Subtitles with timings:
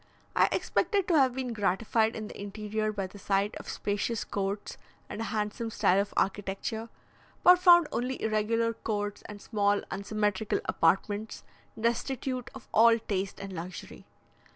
[0.35, 4.79] I expected to have been gratified in the interior by the sight of spacious courts
[5.07, 6.89] and a handsome style of architecture,
[7.43, 11.43] but found only irregular courts and small unsymmetrical apartments,
[11.79, 14.07] destitute of all taste and luxury.